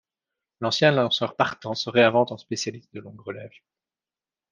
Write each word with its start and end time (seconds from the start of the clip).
L'ancien 0.61 0.89
lanceur 0.91 1.35
partant 1.35 1.75
se 1.75 1.91
réinvente 1.91 2.31
en 2.31 2.37
spécialiste 2.39 2.91
de 2.95 3.01
longue 3.01 3.21
relève. 3.21 3.53